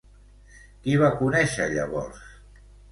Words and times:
Qui 0.87 0.97
va 1.03 1.11
conèixer 1.21 1.71
llavors? 1.77 2.29